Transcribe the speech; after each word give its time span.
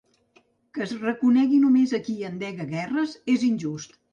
Que 0.77 0.81
es 0.85 0.93
reconegui 1.01 1.61
només 1.65 1.93
a 1.99 2.01
qui 2.09 2.17
endega 2.33 2.69
guerres 2.75 3.17
és 3.37 3.49
injust. 3.53 3.99